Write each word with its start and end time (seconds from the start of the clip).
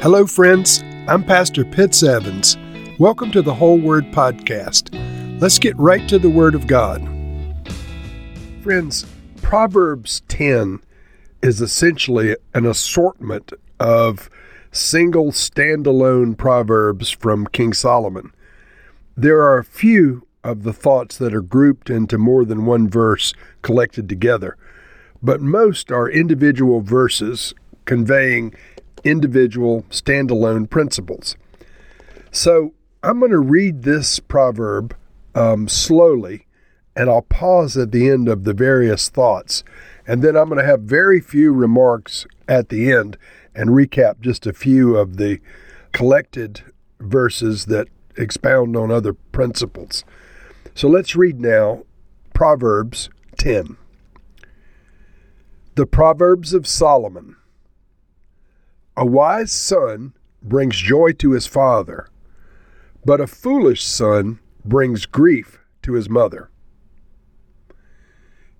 Hello, 0.00 0.28
friends. 0.28 0.84
I'm 1.08 1.24
Pastor 1.24 1.64
Pitts 1.64 2.04
Evans. 2.04 2.56
Welcome 3.00 3.32
to 3.32 3.42
the 3.42 3.52
Whole 3.52 3.80
Word 3.80 4.04
Podcast. 4.12 4.94
Let's 5.40 5.58
get 5.58 5.76
right 5.76 6.08
to 6.08 6.20
the 6.20 6.30
Word 6.30 6.54
of 6.54 6.68
God. 6.68 7.02
Friends, 8.62 9.06
Proverbs 9.42 10.22
10 10.28 10.78
is 11.42 11.60
essentially 11.60 12.36
an 12.54 12.64
assortment 12.64 13.52
of 13.80 14.30
single 14.70 15.32
standalone 15.32 16.38
proverbs 16.38 17.10
from 17.10 17.48
King 17.48 17.72
Solomon. 17.72 18.32
There 19.16 19.42
are 19.42 19.58
a 19.58 19.64
few 19.64 20.28
of 20.44 20.62
the 20.62 20.72
thoughts 20.72 21.18
that 21.18 21.34
are 21.34 21.42
grouped 21.42 21.90
into 21.90 22.18
more 22.18 22.44
than 22.44 22.66
one 22.66 22.88
verse 22.88 23.34
collected 23.62 24.08
together, 24.08 24.56
but 25.20 25.40
most 25.40 25.90
are 25.90 26.08
individual 26.08 26.82
verses 26.82 27.52
conveying 27.84 28.54
individual 29.04 29.82
standalone 29.90 30.68
principles. 30.68 31.36
So 32.30 32.74
I'm 33.02 33.20
going 33.20 33.30
to 33.30 33.38
read 33.38 33.82
this 33.82 34.18
proverb 34.18 34.94
um, 35.34 35.68
slowly, 35.68 36.46
and 36.96 37.08
I'll 37.08 37.22
pause 37.22 37.76
at 37.76 37.92
the 37.92 38.08
end 38.08 38.28
of 38.28 38.44
the 38.44 38.54
various 38.54 39.08
thoughts. 39.08 39.62
And 40.06 40.22
then 40.22 40.36
I'm 40.36 40.48
going 40.48 40.60
to 40.60 40.66
have 40.66 40.80
very 40.80 41.20
few 41.20 41.52
remarks 41.52 42.26
at 42.48 42.70
the 42.70 42.90
end 42.90 43.16
and 43.54 43.70
recap 43.70 44.20
just 44.20 44.46
a 44.46 44.52
few 44.52 44.96
of 44.96 45.16
the 45.16 45.40
collected 45.92 46.62
verses 47.00 47.66
that 47.66 47.88
expound 48.16 48.76
on 48.76 48.90
other 48.90 49.12
principles. 49.12 50.04
So 50.74 50.88
let's 50.88 51.16
read 51.16 51.40
now 51.40 51.84
Proverbs 52.34 53.10
10. 53.36 53.76
The 55.74 55.86
Proverbs 55.86 56.52
of 56.52 56.66
Solomon. 56.66 57.36
A 59.00 59.06
wise 59.06 59.52
son 59.52 60.12
brings 60.42 60.76
joy 60.76 61.12
to 61.18 61.30
his 61.30 61.46
father, 61.46 62.08
but 63.04 63.20
a 63.20 63.28
foolish 63.28 63.84
son 63.84 64.40
brings 64.64 65.06
grief 65.06 65.60
to 65.82 65.92
his 65.92 66.10
mother. 66.10 66.50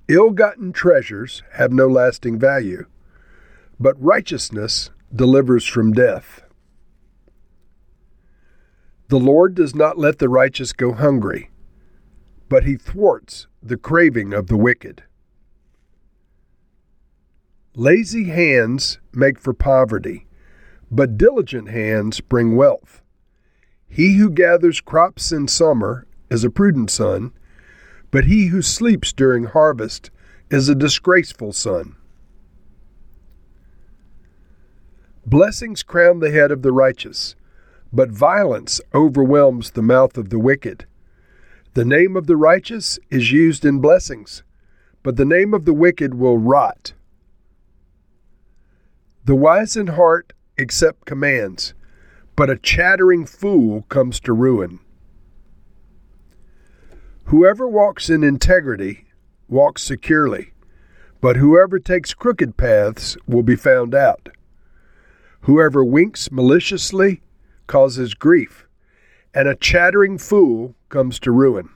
Ill 0.06 0.30
gotten 0.30 0.72
treasures 0.72 1.42
have 1.54 1.72
no 1.72 1.88
lasting 1.88 2.38
value, 2.38 2.86
but 3.80 4.00
righteousness 4.00 4.90
delivers 5.12 5.64
from 5.64 5.92
death. 5.92 6.42
The 9.08 9.18
Lord 9.18 9.56
does 9.56 9.74
not 9.74 9.98
let 9.98 10.20
the 10.20 10.28
righteous 10.28 10.72
go 10.72 10.92
hungry, 10.92 11.50
but 12.48 12.62
he 12.62 12.76
thwarts 12.76 13.48
the 13.60 13.76
craving 13.76 14.32
of 14.32 14.46
the 14.46 14.56
wicked. 14.56 15.02
Lazy 17.74 18.26
hands 18.26 19.00
make 19.12 19.40
for 19.40 19.52
poverty, 19.52 20.27
but 20.90 21.18
diligent 21.18 21.68
hands 21.68 22.20
bring 22.20 22.56
wealth. 22.56 23.02
He 23.88 24.16
who 24.16 24.30
gathers 24.30 24.80
crops 24.80 25.32
in 25.32 25.48
summer 25.48 26.06
is 26.30 26.44
a 26.44 26.50
prudent 26.50 26.90
son, 26.90 27.32
but 28.10 28.24
he 28.24 28.46
who 28.46 28.62
sleeps 28.62 29.12
during 29.12 29.44
harvest 29.44 30.10
is 30.50 30.68
a 30.68 30.74
disgraceful 30.74 31.52
son. 31.52 31.96
Blessings 35.26 35.82
crown 35.82 36.20
the 36.20 36.30
head 36.30 36.50
of 36.50 36.62
the 36.62 36.72
righteous, 36.72 37.36
but 37.92 38.10
violence 38.10 38.80
overwhelms 38.94 39.72
the 39.72 39.82
mouth 39.82 40.16
of 40.16 40.30
the 40.30 40.38
wicked. 40.38 40.86
The 41.74 41.84
name 41.84 42.16
of 42.16 42.26
the 42.26 42.36
righteous 42.36 42.98
is 43.10 43.30
used 43.30 43.64
in 43.64 43.80
blessings, 43.80 44.42
but 45.02 45.16
the 45.16 45.26
name 45.26 45.52
of 45.52 45.64
the 45.64 45.74
wicked 45.74 46.14
will 46.14 46.38
rot. 46.38 46.94
The 49.24 49.34
wise 49.34 49.76
in 49.76 49.88
heart 49.88 50.32
accept 50.58 51.06
commands, 51.06 51.74
but 52.36 52.50
a 52.50 52.58
chattering 52.58 53.24
fool 53.24 53.82
comes 53.88 54.20
to 54.20 54.32
ruin. 54.32 54.80
Whoever 57.24 57.68
walks 57.68 58.08
in 58.08 58.24
integrity 58.24 59.04
walks 59.48 59.82
securely, 59.82 60.52
but 61.20 61.36
whoever 61.36 61.78
takes 61.78 62.14
crooked 62.14 62.56
paths 62.56 63.16
will 63.26 63.42
be 63.42 63.56
found 63.56 63.94
out. 63.94 64.28
Whoever 65.42 65.84
winks 65.84 66.32
maliciously 66.32 67.22
causes 67.66 68.14
grief, 68.14 68.66
and 69.34 69.46
a 69.46 69.54
chattering 69.54 70.18
fool 70.18 70.74
comes 70.88 71.18
to 71.20 71.30
ruin. 71.30 71.68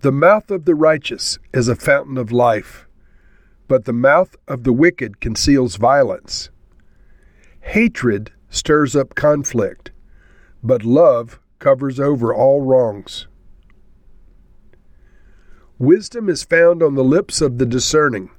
The 0.00 0.12
mouth 0.12 0.50
of 0.50 0.64
the 0.64 0.74
righteous 0.74 1.38
is 1.52 1.68
a 1.68 1.76
fountain 1.76 2.18
of 2.18 2.32
life 2.32 2.86
but 3.68 3.84
the 3.84 3.92
mouth 3.92 4.36
of 4.46 4.64
the 4.64 4.72
wicked 4.72 5.20
conceals 5.20 5.76
violence. 5.76 6.50
Hatred 7.60 8.32
stirs 8.50 8.94
up 8.94 9.14
conflict, 9.14 9.90
but 10.62 10.84
love 10.84 11.40
covers 11.58 11.98
over 11.98 12.34
all 12.34 12.62
wrongs. 12.62 13.26
Wisdom 15.78 16.28
is 16.28 16.44
found 16.44 16.82
on 16.82 16.94
the 16.94 17.02
lips 17.04 17.40
of 17.40 17.58
the 17.58 17.66
discerning, 17.66 18.30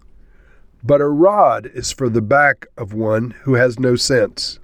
but 0.83 1.01
a 1.01 1.07
rod 1.07 1.69
is 1.73 1.91
for 1.91 2.07
the 2.07 2.21
back 2.21 2.67
of 2.77 2.93
one 2.93 3.31
who 3.43 3.55
has 3.55 3.79
no 3.79 3.95
sense. 3.95 4.59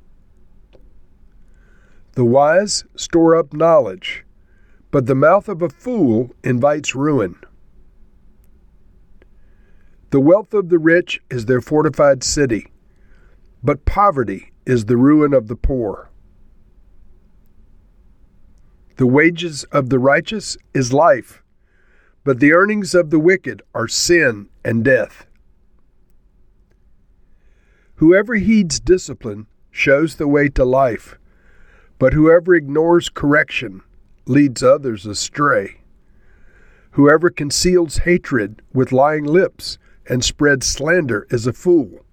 The 2.14 2.26
wise 2.26 2.86
store 2.96 3.36
up 3.36 3.54
knowledge, 3.54 4.26
but 4.92 5.06
the 5.06 5.16
mouth 5.16 5.50
of 5.50 5.62
a 5.62 5.70
fool 5.70 6.32
invites 6.44 6.94
ruin. 6.94 7.36
The 10.12 10.20
wealth 10.20 10.54
of 10.54 10.68
the 10.68 10.78
rich 10.78 11.22
is 11.30 11.46
their 11.46 11.62
fortified 11.62 12.22
city, 12.22 12.68
but 13.64 13.86
poverty 13.86 14.52
is 14.66 14.86
the 14.86 14.98
ruin 14.98 15.34
of 15.34 15.48
the 15.48 15.56
poor. 15.56 16.10
The 18.98 19.08
wages 19.08 19.64
of 19.72 19.90
the 19.90 20.00
righteous 20.00 20.58
is 20.74 20.92
life, 20.92 21.42
but 22.26 22.42
the 22.42 22.52
earnings 22.52 22.94
of 22.94 23.10
the 23.10 23.20
wicked 23.20 23.62
are 23.74 23.88
sin 23.88 24.50
and 24.66 24.84
death. 24.84 25.28
Whoever 27.96 28.36
heeds 28.36 28.82
discipline 28.82 29.48
shows 29.70 30.18
the 30.18 30.28
way 30.28 30.50
to 30.50 30.66
life, 30.66 31.18
but 32.00 32.12
whoever 32.12 32.54
ignores 32.54 33.08
correction 33.08 33.82
leads 34.26 34.62
others 34.62 35.06
astray. 35.06 35.82
Whoever 36.92 37.30
conceals 37.30 38.00
hatred 38.00 38.62
with 38.74 38.92
lying 38.92 39.24
lips 39.24 39.78
and 40.08 40.24
spreads 40.24 40.68
slander 40.68 41.28
is 41.30 41.48
a 41.48 41.54
fool. 41.54 42.06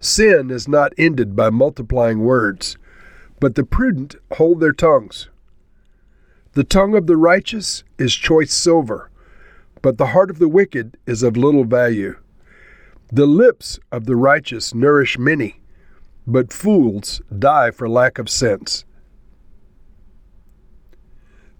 Sin 0.00 0.50
is 0.50 0.68
not 0.68 0.92
ended 0.98 1.34
by 1.34 1.50
multiplying 1.50 2.20
words, 2.20 2.76
but 3.40 3.54
the 3.54 3.64
prudent 3.64 4.16
hold 4.34 4.60
their 4.60 4.72
tongues. 4.72 5.28
The 6.52 6.64
tongue 6.64 6.94
of 6.94 7.06
the 7.06 7.16
righteous 7.16 7.84
is 7.98 8.14
choice 8.14 8.52
silver, 8.52 9.10
but 9.82 9.98
the 9.98 10.08
heart 10.08 10.30
of 10.30 10.38
the 10.38 10.48
wicked 10.48 10.96
is 11.06 11.22
of 11.22 11.36
little 11.36 11.64
value. 11.64 12.16
The 13.12 13.26
lips 13.26 13.78
of 13.90 14.06
the 14.06 14.16
righteous 14.16 14.74
nourish 14.74 15.18
many, 15.18 15.60
but 16.26 16.52
fools 16.52 17.20
die 17.38 17.70
for 17.70 17.88
lack 17.88 18.18
of 18.18 18.28
sense. 18.28 18.84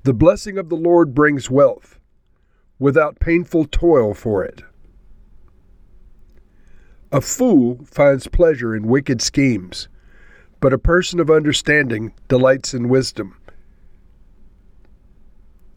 The 0.05 0.15
blessing 0.15 0.59
of 0.59 0.69
the 0.69 0.77
Lord 0.77 1.15
brings 1.15 1.51
wealth, 1.51 1.99
without 2.79 3.21
painful 3.21 3.67
toil 3.67 4.15
for 4.15 4.45
it. 4.45 4.63
A 7.15 7.21
fool 7.21 7.79
finds 7.85 8.27
pleasure 8.27 8.75
in 8.75 8.89
wicked 8.89 9.23
schemes, 9.23 9.87
but 10.59 10.73
a 10.73 10.79
person 10.79 11.21
of 11.21 11.31
understanding 11.31 12.13
delights 12.27 12.75
in 12.75 12.89
wisdom. 12.89 13.37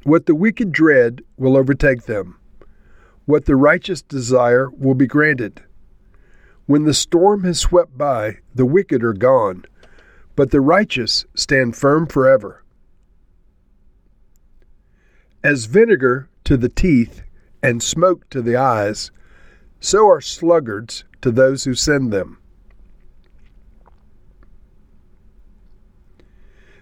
What 0.02 0.26
the 0.26 0.34
wicked 0.34 0.72
dread 0.72 1.22
will 1.38 1.56
overtake 1.56 2.06
them. 2.06 2.40
What 3.26 3.46
the 3.46 3.56
righteous 3.56 4.02
desire 4.02 4.72
will 4.72 4.96
be 4.96 5.06
granted. 5.06 5.62
When 6.66 6.86
the 6.86 6.94
storm 6.96 7.44
has 7.44 7.60
swept 7.60 7.96
by, 7.96 8.40
the 8.56 8.66
wicked 8.66 9.04
are 9.04 9.14
gone, 9.14 9.66
but 10.36 10.50
the 10.50 10.60
righteous 10.60 11.28
stand 11.36 11.76
firm 11.76 12.08
forever. 12.08 12.64
As 15.44 15.66
vinegar 15.66 16.30
to 16.46 16.58
the 16.58 16.70
teeth 16.70 17.22
and 17.62 17.84
smoke 17.84 18.28
to 18.32 18.42
the 18.42 18.56
eyes, 18.56 19.12
so 19.80 20.08
are 20.08 20.20
sluggards 20.20 21.04
to 21.22 21.32
those 21.32 21.64
who 21.64 21.74
send 21.74 22.12
them. 22.12 22.40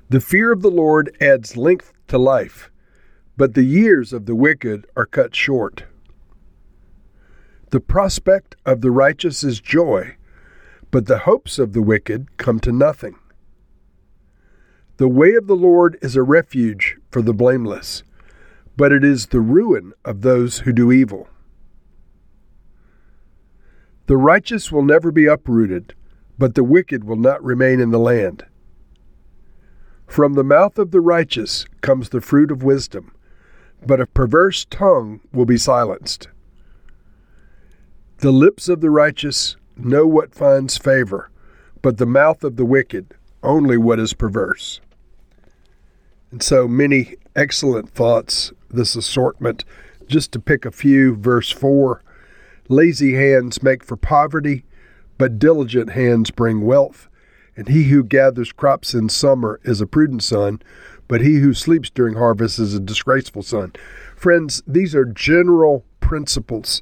The 0.09 0.21
fear 0.21 0.51
of 0.51 0.61
the 0.61 0.69
Lord 0.69 1.15
adds 1.19 1.57
length 1.57 1.91
to 2.07 2.17
life, 2.17 2.69
but 3.37 3.53
the 3.53 3.63
years 3.63 4.13
of 4.13 4.27
the 4.27 4.35
wicked 4.35 4.85
are 4.95 5.05
cut 5.05 5.35
short. 5.35 5.83
The 7.71 7.79
prospect 7.79 8.55
of 8.65 8.81
the 8.81 8.91
righteous 8.91 9.43
is 9.43 9.59
joy, 9.59 10.15
but 10.91 11.07
the 11.07 11.19
hopes 11.19 11.57
of 11.57 11.73
the 11.73 11.81
wicked 11.81 12.37
come 12.37 12.59
to 12.61 12.71
nothing. 12.71 13.15
The 14.97 15.09
way 15.09 15.33
of 15.33 15.47
the 15.47 15.55
Lord 15.55 15.97
is 16.01 16.15
a 16.15 16.23
refuge 16.23 16.97
for 17.09 17.21
the 17.21 17.33
blameless, 17.33 18.03
but 18.77 18.91
it 18.91 19.03
is 19.03 19.27
the 19.27 19.41
ruin 19.41 19.91
of 20.05 20.21
those 20.21 20.59
who 20.59 20.71
do 20.71 20.91
evil. 20.91 21.27
The 24.07 24.17
righteous 24.17 24.71
will 24.71 24.83
never 24.83 25.11
be 25.11 25.25
uprooted, 25.25 25.95
but 26.37 26.55
the 26.55 26.63
wicked 26.63 27.03
will 27.03 27.15
not 27.15 27.43
remain 27.43 27.79
in 27.79 27.91
the 27.91 27.99
land. 27.99 28.45
From 30.07 30.33
the 30.33 30.43
mouth 30.43 30.77
of 30.77 30.91
the 30.91 31.01
righteous 31.01 31.65
comes 31.81 32.09
the 32.09 32.21
fruit 32.21 32.51
of 32.51 32.63
wisdom, 32.63 33.11
but 33.85 33.99
a 33.99 34.05
perverse 34.05 34.65
tongue 34.65 35.21
will 35.33 35.45
be 35.45 35.57
silenced. 35.57 36.27
The 38.19 38.31
lips 38.31 38.69
of 38.69 38.81
the 38.81 38.91
righteous 38.91 39.57
know 39.75 40.05
what 40.05 40.35
finds 40.35 40.77
favor, 40.77 41.31
but 41.81 41.97
the 41.97 42.05
mouth 42.05 42.43
of 42.43 42.55
the 42.55 42.65
wicked 42.65 43.13
only 43.43 43.77
what 43.77 43.99
is 43.99 44.13
perverse. 44.13 44.79
And 46.31 46.41
so 46.41 46.67
many 46.67 47.15
excellent 47.35 47.89
thoughts, 47.89 48.53
this 48.69 48.95
assortment. 48.95 49.65
Just 50.07 50.31
to 50.33 50.39
pick 50.39 50.65
a 50.65 50.71
few, 50.71 51.15
verse 51.15 51.49
4 51.49 52.03
Lazy 52.67 53.13
hands 53.13 53.61
make 53.61 53.83
for 53.83 53.95
poverty, 53.95 54.65
but 55.17 55.39
diligent 55.39 55.91
hands 55.91 56.31
bring 56.31 56.61
wealth. 56.61 57.07
And 57.55 57.67
he 57.67 57.83
who 57.85 58.03
gathers 58.03 58.51
crops 58.51 58.93
in 58.93 59.07
summer 59.07 59.59
is 59.63 59.79
a 59.79 59.87
prudent 59.87 60.23
son, 60.23 60.61
but 61.07 61.21
he 61.21 61.35
who 61.35 61.53
sleeps 61.53 61.89
during 61.89 62.15
harvest 62.15 62.59
is 62.59 62.73
a 62.73 62.79
disgraceful 62.79 63.43
son. 63.43 63.73
Friends, 64.15 64.61
these 64.67 64.95
are 64.95 65.05
general 65.05 65.85
principles 65.99 66.81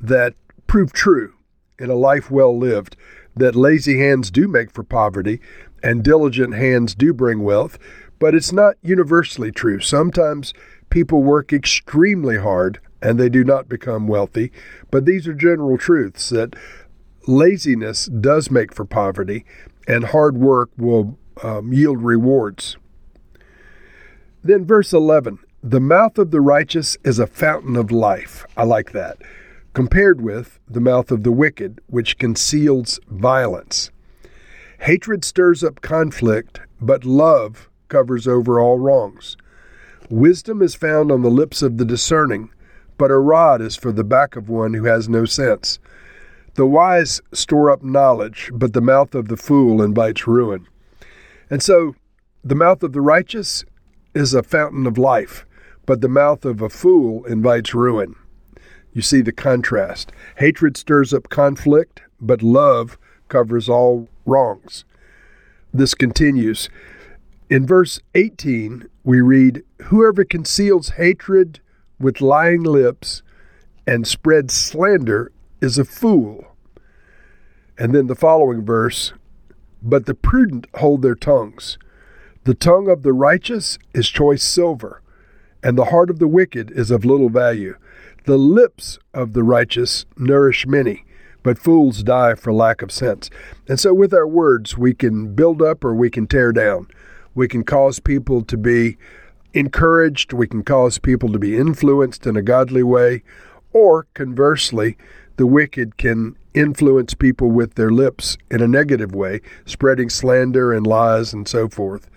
that 0.00 0.34
prove 0.66 0.92
true 0.92 1.34
in 1.78 1.88
a 1.88 1.94
life 1.94 2.30
well 2.30 2.56
lived 2.56 2.96
that 3.34 3.56
lazy 3.56 3.98
hands 3.98 4.30
do 4.30 4.46
make 4.46 4.70
for 4.70 4.82
poverty 4.82 5.40
and 5.82 6.04
diligent 6.04 6.54
hands 6.54 6.94
do 6.94 7.12
bring 7.12 7.42
wealth, 7.42 7.78
but 8.18 8.34
it's 8.34 8.52
not 8.52 8.76
universally 8.82 9.50
true. 9.50 9.80
Sometimes 9.80 10.52
people 10.90 11.22
work 11.22 11.52
extremely 11.52 12.38
hard 12.38 12.78
and 13.02 13.18
they 13.18 13.28
do 13.28 13.44
not 13.44 13.68
become 13.68 14.06
wealthy, 14.06 14.52
but 14.90 15.04
these 15.04 15.26
are 15.26 15.34
general 15.34 15.76
truths 15.76 16.28
that 16.30 16.54
laziness 17.26 18.06
does 18.06 18.50
make 18.50 18.74
for 18.74 18.84
poverty 18.84 19.44
and 19.86 20.06
hard 20.06 20.38
work 20.38 20.70
will 20.76 21.18
um, 21.42 21.72
yield 21.72 22.02
rewards. 22.02 22.76
Then, 24.42 24.64
verse 24.64 24.92
11 24.92 25.38
the 25.64 25.80
mouth 25.80 26.18
of 26.18 26.32
the 26.32 26.40
righteous 26.40 26.96
is 27.04 27.20
a 27.20 27.26
fountain 27.28 27.76
of 27.76 27.92
life. 27.92 28.44
I 28.56 28.64
like 28.64 28.90
that. 28.90 29.18
Compared 29.74 30.20
with 30.20 30.58
the 30.68 30.80
mouth 30.80 31.12
of 31.12 31.22
the 31.22 31.30
wicked, 31.30 31.80
which 31.86 32.18
conceals 32.18 32.98
violence. 33.08 33.92
Hatred 34.80 35.24
stirs 35.24 35.62
up 35.62 35.80
conflict, 35.80 36.58
but 36.80 37.04
love 37.04 37.68
covers 37.86 38.26
over 38.26 38.58
all 38.58 38.80
wrongs. 38.80 39.36
Wisdom 40.10 40.62
is 40.62 40.74
found 40.74 41.12
on 41.12 41.22
the 41.22 41.30
lips 41.30 41.62
of 41.62 41.78
the 41.78 41.84
discerning, 41.84 42.50
but 42.98 43.10
a 43.10 43.18
rod 43.18 43.60
is 43.60 43.76
for 43.76 43.92
the 43.92 44.04
back 44.04 44.36
of 44.36 44.48
one 44.48 44.74
who 44.74 44.84
has 44.84 45.08
no 45.08 45.24
sense. 45.24 45.78
The 46.54 46.66
wise 46.66 47.20
store 47.32 47.70
up 47.70 47.82
knowledge, 47.82 48.50
but 48.52 48.72
the 48.72 48.80
mouth 48.80 49.14
of 49.14 49.28
the 49.28 49.36
fool 49.36 49.82
invites 49.82 50.26
ruin. 50.26 50.66
And 51.48 51.62
so, 51.62 51.94
the 52.44 52.54
mouth 52.54 52.82
of 52.82 52.92
the 52.92 53.00
righteous 53.00 53.64
is 54.14 54.34
a 54.34 54.42
fountain 54.42 54.86
of 54.86 54.98
life, 54.98 55.46
but 55.86 56.00
the 56.00 56.08
mouth 56.08 56.44
of 56.44 56.60
a 56.60 56.68
fool 56.68 57.24
invites 57.24 57.74
ruin. 57.74 58.14
You 58.92 59.00
see 59.00 59.22
the 59.22 59.32
contrast. 59.32 60.12
Hatred 60.36 60.76
stirs 60.76 61.14
up 61.14 61.30
conflict, 61.30 62.02
but 62.20 62.42
love 62.42 62.98
covers 63.28 63.68
all 63.68 64.08
wrongs. 64.26 64.84
This 65.72 65.94
continues. 65.94 66.68
In 67.48 67.66
verse 67.66 68.00
18, 68.14 68.86
we 69.04 69.22
read, 69.22 69.62
Whoever 69.84 70.24
conceals 70.24 70.90
hatred 70.90 71.60
with 72.02 72.20
lying 72.20 72.62
lips 72.62 73.22
and 73.86 74.06
spreads 74.06 74.54
slander 74.54 75.32
is 75.60 75.78
a 75.78 75.84
fool. 75.84 76.44
And 77.78 77.94
then 77.94 78.06
the 78.06 78.14
following 78.14 78.64
verse, 78.64 79.12
But 79.82 80.06
the 80.06 80.14
prudent 80.14 80.66
hold 80.74 81.02
their 81.02 81.14
tongues. 81.14 81.78
The 82.44 82.54
tongue 82.54 82.90
of 82.90 83.02
the 83.02 83.12
righteous 83.12 83.78
is 83.94 84.08
choice 84.08 84.42
silver, 84.42 85.00
and 85.62 85.78
the 85.78 85.86
heart 85.86 86.10
of 86.10 86.18
the 86.18 86.28
wicked 86.28 86.72
is 86.72 86.90
of 86.90 87.04
little 87.04 87.28
value. 87.28 87.76
The 88.24 88.36
lips 88.36 88.98
of 89.14 89.32
the 89.32 89.44
righteous 89.44 90.06
nourish 90.16 90.66
many, 90.66 91.04
but 91.42 91.58
fools 91.58 92.02
die 92.02 92.34
for 92.34 92.52
lack 92.52 92.82
of 92.82 92.92
sense. 92.92 93.30
And 93.68 93.78
so, 93.78 93.94
with 93.94 94.12
our 94.12 94.26
words, 94.26 94.76
we 94.76 94.94
can 94.94 95.34
build 95.34 95.62
up 95.62 95.84
or 95.84 95.94
we 95.94 96.10
can 96.10 96.26
tear 96.26 96.52
down. 96.52 96.88
We 97.34 97.48
can 97.48 97.64
cause 97.64 97.98
people 98.00 98.42
to 98.42 98.56
be 98.56 98.96
encouraged, 99.54 100.32
we 100.32 100.46
can 100.46 100.62
cause 100.62 100.98
people 100.98 101.30
to 101.32 101.38
be 101.38 101.56
influenced 101.56 102.26
in 102.26 102.36
a 102.36 102.42
godly 102.42 102.82
way, 102.82 103.22
or 103.72 104.06
conversely, 104.14 104.96
the 105.36 105.46
wicked 105.46 105.96
can 105.96 106.36
influence 106.54 107.14
people 107.14 107.50
with 107.50 107.74
their 107.74 107.90
lips 107.90 108.36
in 108.50 108.60
a 108.60 108.68
negative 108.68 109.14
way, 109.14 109.40
spreading 109.64 110.10
slander 110.10 110.72
and 110.72 110.86
lies 110.86 111.32
and 111.32 111.48
so 111.48 111.68
forth. 111.68 112.08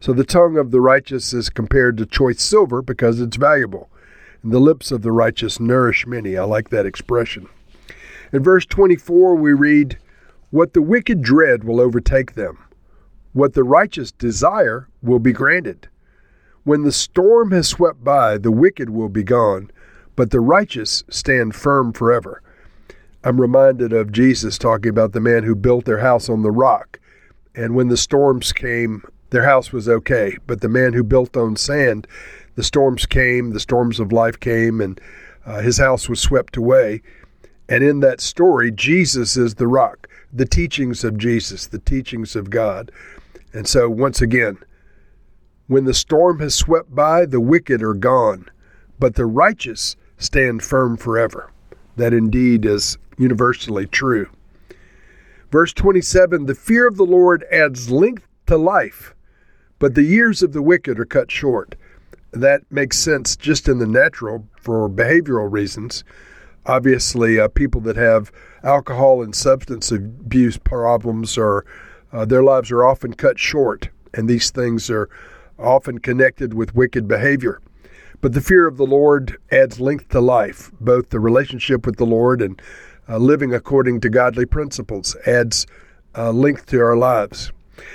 So 0.00 0.12
the 0.12 0.24
tongue 0.24 0.58
of 0.58 0.70
the 0.70 0.80
righteous 0.80 1.32
is 1.32 1.48
compared 1.48 1.96
to 1.98 2.06
choice 2.06 2.42
silver 2.42 2.82
because 2.82 3.20
it's 3.20 3.36
valuable. 3.36 3.88
And 4.42 4.52
the 4.52 4.60
lips 4.60 4.90
of 4.90 5.02
the 5.02 5.12
righteous 5.12 5.58
nourish 5.58 6.06
many. 6.06 6.36
I 6.36 6.44
like 6.44 6.68
that 6.70 6.86
expression. 6.86 7.48
In 8.32 8.42
verse 8.42 8.66
24, 8.66 9.36
we 9.36 9.52
read, 9.52 9.98
What 10.50 10.74
the 10.74 10.82
wicked 10.82 11.22
dread 11.22 11.64
will 11.64 11.80
overtake 11.80 12.34
them, 12.34 12.58
what 13.32 13.54
the 13.54 13.64
righteous 13.64 14.12
desire 14.12 14.88
will 15.02 15.18
be 15.18 15.32
granted. 15.32 15.88
When 16.66 16.82
the 16.82 16.90
storm 16.90 17.52
has 17.52 17.68
swept 17.68 18.02
by, 18.02 18.38
the 18.38 18.50
wicked 18.50 18.90
will 18.90 19.08
be 19.08 19.22
gone, 19.22 19.70
but 20.16 20.32
the 20.32 20.40
righteous 20.40 21.04
stand 21.08 21.54
firm 21.54 21.92
forever. 21.92 22.42
I'm 23.22 23.40
reminded 23.40 23.92
of 23.92 24.10
Jesus 24.10 24.58
talking 24.58 24.88
about 24.88 25.12
the 25.12 25.20
man 25.20 25.44
who 25.44 25.54
built 25.54 25.84
their 25.84 26.00
house 26.00 26.28
on 26.28 26.42
the 26.42 26.50
rock. 26.50 26.98
And 27.54 27.76
when 27.76 27.86
the 27.86 27.96
storms 27.96 28.52
came, 28.52 29.04
their 29.30 29.44
house 29.44 29.72
was 29.72 29.88
okay. 29.88 30.38
But 30.48 30.60
the 30.60 30.68
man 30.68 30.92
who 30.92 31.04
built 31.04 31.36
on 31.36 31.54
sand, 31.54 32.08
the 32.56 32.64
storms 32.64 33.06
came, 33.06 33.52
the 33.52 33.60
storms 33.60 34.00
of 34.00 34.10
life 34.10 34.40
came, 34.40 34.80
and 34.80 35.00
uh, 35.44 35.60
his 35.60 35.78
house 35.78 36.08
was 36.08 36.18
swept 36.18 36.56
away. 36.56 37.00
And 37.68 37.84
in 37.84 38.00
that 38.00 38.20
story, 38.20 38.72
Jesus 38.72 39.36
is 39.36 39.54
the 39.54 39.68
rock, 39.68 40.08
the 40.32 40.46
teachings 40.46 41.04
of 41.04 41.16
Jesus, 41.16 41.68
the 41.68 41.78
teachings 41.78 42.34
of 42.34 42.50
God. 42.50 42.90
And 43.52 43.68
so, 43.68 43.88
once 43.88 44.20
again, 44.20 44.58
when 45.66 45.84
the 45.84 45.94
storm 45.94 46.38
has 46.40 46.54
swept 46.54 46.94
by, 46.94 47.26
the 47.26 47.40
wicked 47.40 47.82
are 47.82 47.94
gone, 47.94 48.48
but 48.98 49.14
the 49.14 49.26
righteous 49.26 49.96
stand 50.18 50.62
firm 50.62 50.96
forever. 50.96 51.50
That 51.96 52.12
indeed 52.12 52.64
is 52.64 52.98
universally 53.18 53.86
true. 53.86 54.28
Verse 55.50 55.72
27 55.72 56.46
The 56.46 56.54
fear 56.54 56.86
of 56.86 56.96
the 56.96 57.04
Lord 57.04 57.44
adds 57.50 57.90
length 57.90 58.26
to 58.46 58.56
life, 58.56 59.14
but 59.78 59.94
the 59.94 60.02
years 60.02 60.42
of 60.42 60.52
the 60.52 60.62
wicked 60.62 60.98
are 60.98 61.04
cut 61.04 61.30
short. 61.30 61.74
That 62.32 62.62
makes 62.70 62.98
sense 62.98 63.36
just 63.36 63.68
in 63.68 63.78
the 63.78 63.86
natural 63.86 64.46
for 64.60 64.88
behavioral 64.88 65.50
reasons. 65.50 66.04
Obviously, 66.66 67.38
uh, 67.38 67.48
people 67.48 67.80
that 67.82 67.96
have 67.96 68.32
alcohol 68.62 69.22
and 69.22 69.34
substance 69.34 69.92
abuse 69.92 70.58
problems 70.58 71.38
are 71.38 71.64
uh, 72.12 72.24
their 72.24 72.42
lives 72.42 72.70
are 72.70 72.84
often 72.84 73.14
cut 73.14 73.38
short, 73.38 73.88
and 74.14 74.28
these 74.28 74.50
things 74.50 74.90
are 74.90 75.08
often 75.58 75.98
connected 75.98 76.54
with 76.54 76.74
wicked 76.74 77.08
behavior. 77.08 77.60
But 78.20 78.32
the 78.32 78.40
fear 78.40 78.66
of 78.66 78.76
the 78.76 78.86
Lord 78.86 79.36
adds 79.50 79.80
length 79.80 80.08
to 80.10 80.20
life. 80.20 80.70
Both 80.80 81.10
the 81.10 81.20
relationship 81.20 81.86
with 81.86 81.96
the 81.96 82.06
Lord 82.06 82.40
and 82.40 82.60
uh, 83.08 83.18
living 83.18 83.54
according 83.54 84.00
to 84.00 84.08
godly 84.08 84.46
principles 84.46 85.16
adds 85.26 85.66
uh, 86.16 86.32
length 86.32 86.66
to 86.66 86.80
our 86.80 86.96
lives. 86.96 87.52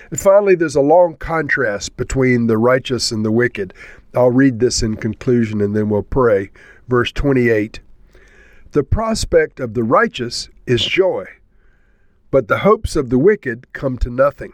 And 0.09 0.19
finally, 0.19 0.55
there's 0.55 0.75
a 0.75 0.81
long 0.81 1.15
contrast 1.15 1.97
between 1.97 2.47
the 2.47 2.57
righteous 2.57 3.11
and 3.11 3.25
the 3.25 3.31
wicked. 3.31 3.73
I'll 4.13 4.29
read 4.29 4.59
this 4.59 4.83
in 4.83 4.95
conclusion 4.95 5.59
and 5.61 5.75
then 5.75 5.89
we'll 5.89 6.03
pray. 6.03 6.51
Verse 6.87 7.11
28 7.11 7.79
the 8.73 8.83
prospect 8.83 9.59
of 9.59 9.73
the 9.73 9.83
righteous 9.83 10.47
is 10.65 10.81
joy, 10.81 11.25
but 12.29 12.47
the 12.47 12.59
hopes 12.59 12.95
of 12.95 13.09
the 13.09 13.19
wicked 13.19 13.73
come 13.73 13.97
to 13.97 14.09
nothing. 14.09 14.53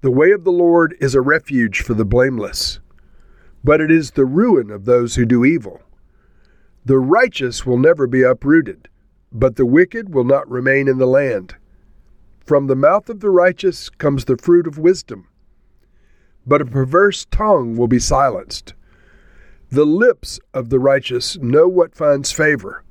The 0.00 0.10
way 0.12 0.30
of 0.30 0.44
the 0.44 0.52
Lord 0.52 0.96
is 1.00 1.16
a 1.16 1.20
refuge 1.20 1.80
for 1.80 1.92
the 1.92 2.04
blameless, 2.04 2.78
but 3.64 3.80
it 3.80 3.90
is 3.90 4.12
the 4.12 4.26
ruin 4.26 4.70
of 4.70 4.84
those 4.84 5.16
who 5.16 5.26
do 5.26 5.44
evil. 5.44 5.82
The 6.84 6.98
righteous 6.98 7.66
will 7.66 7.78
never 7.78 8.06
be 8.06 8.22
uprooted, 8.22 8.88
but 9.32 9.56
the 9.56 9.66
wicked 9.66 10.14
will 10.14 10.22
not 10.22 10.48
remain 10.48 10.86
in 10.86 10.98
the 10.98 11.06
land. 11.06 11.56
From 12.38 12.68
the 12.68 12.76
mouth 12.76 13.08
of 13.08 13.18
the 13.18 13.30
righteous 13.30 13.90
comes 13.90 14.26
the 14.26 14.36
fruit 14.36 14.68
of 14.68 14.78
wisdom, 14.78 15.26
but 16.46 16.62
a 16.62 16.66
perverse 16.66 17.26
tongue 17.32 17.76
will 17.76 17.88
be 17.88 17.98
silenced. 17.98 18.74
The 19.70 19.84
lips 19.84 20.38
of 20.54 20.70
the 20.70 20.78
righteous 20.78 21.36
know 21.38 21.66
what 21.66 21.96
finds 21.96 22.30
favor, 22.30 22.84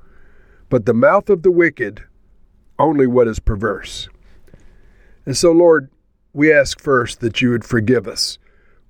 but 0.68 0.84
the 0.84 0.92
mouth 0.92 1.30
of 1.30 1.42
the 1.42 1.50
wicked 1.50 2.04
only 2.78 3.06
what 3.06 3.26
is 3.26 3.40
perverse. 3.40 4.10
And 5.24 5.34
so, 5.34 5.52
Lord, 5.52 5.90
we 6.38 6.52
ask 6.52 6.80
first 6.80 7.20
that 7.20 7.42
you 7.42 7.50
would 7.50 7.64
forgive 7.64 8.06
us 8.06 8.38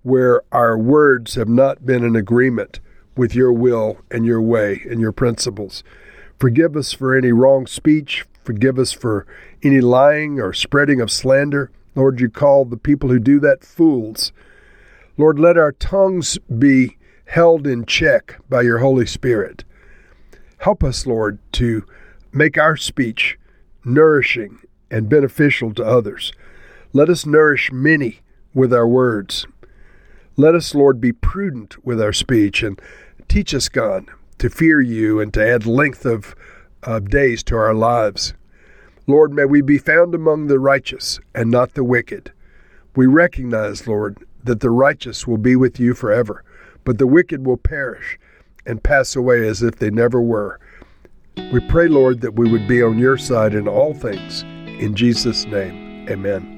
where 0.02 0.42
our 0.52 0.78
words 0.78 1.34
have 1.34 1.48
not 1.48 1.84
been 1.84 2.04
in 2.04 2.14
agreement 2.14 2.78
with 3.16 3.34
your 3.34 3.52
will 3.52 3.98
and 4.10 4.24
your 4.24 4.40
way 4.40 4.82
and 4.88 5.00
your 5.00 5.12
principles. 5.12 5.82
Forgive 6.38 6.76
us 6.76 6.92
for 6.92 7.16
any 7.16 7.32
wrong 7.32 7.66
speech, 7.66 8.24
Forgive 8.48 8.78
us 8.78 8.92
for 8.92 9.26
any 9.62 9.82
lying 9.82 10.40
or 10.40 10.54
spreading 10.54 11.02
of 11.02 11.10
slander. 11.10 11.70
Lord, 11.94 12.18
you 12.18 12.30
call 12.30 12.64
the 12.64 12.78
people 12.78 13.10
who 13.10 13.18
do 13.18 13.38
that 13.40 13.62
fools. 13.62 14.32
Lord, 15.18 15.38
let 15.38 15.58
our 15.58 15.72
tongues 15.72 16.38
be 16.58 16.96
held 17.26 17.66
in 17.66 17.84
check 17.84 18.38
by 18.48 18.62
your 18.62 18.78
Holy 18.78 19.04
Spirit. 19.04 19.64
Help 20.56 20.82
us, 20.82 21.06
Lord, 21.06 21.38
to 21.52 21.84
make 22.32 22.56
our 22.56 22.74
speech 22.74 23.38
nourishing 23.84 24.60
and 24.90 25.10
beneficial 25.10 25.74
to 25.74 25.84
others. 25.84 26.32
Let 26.94 27.10
us 27.10 27.26
nourish 27.26 27.70
many 27.70 28.20
with 28.54 28.72
our 28.72 28.88
words. 28.88 29.46
Let 30.36 30.54
us, 30.54 30.74
Lord, 30.74 31.00
be 31.00 31.12
prudent 31.12 31.84
with 31.84 32.00
our 32.00 32.14
speech 32.14 32.62
and 32.62 32.80
teach 33.28 33.54
us, 33.54 33.68
God, 33.68 34.06
to 34.38 34.48
fear 34.48 34.80
you 34.80 35.20
and 35.20 35.32
to 35.34 35.46
add 35.46 35.66
length 35.66 36.06
of, 36.06 36.34
of 36.82 37.10
days 37.10 37.42
to 37.44 37.56
our 37.56 37.74
lives. 37.74 38.32
Lord, 39.06 39.32
may 39.32 39.44
we 39.44 39.60
be 39.60 39.76
found 39.76 40.14
among 40.14 40.46
the 40.46 40.58
righteous 40.58 41.20
and 41.34 41.50
not 41.50 41.74
the 41.74 41.84
wicked. 41.84 42.32
We 42.96 43.06
recognize, 43.06 43.86
Lord, 43.86 44.24
that 44.44 44.60
the 44.60 44.70
righteous 44.70 45.26
will 45.26 45.38
be 45.38 45.56
with 45.56 45.78
you 45.78 45.92
forever, 45.92 46.42
but 46.84 46.96
the 46.96 47.06
wicked 47.06 47.44
will 47.44 47.58
perish 47.58 48.18
and 48.64 48.82
pass 48.82 49.14
away 49.14 49.46
as 49.46 49.62
if 49.62 49.76
they 49.76 49.90
never 49.90 50.22
were. 50.22 50.58
We 51.52 51.60
pray, 51.68 51.88
Lord, 51.88 52.22
that 52.22 52.34
we 52.34 52.50
would 52.50 52.66
be 52.66 52.82
on 52.82 52.98
your 52.98 53.18
side 53.18 53.54
in 53.54 53.68
all 53.68 53.92
things. 53.92 54.42
In 54.80 54.94
Jesus' 54.94 55.44
name, 55.44 56.08
amen. 56.08 56.57